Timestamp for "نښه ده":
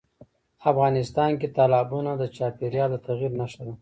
3.39-3.69